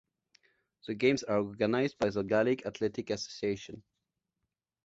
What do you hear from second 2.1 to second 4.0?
Gaelic Athletic Association.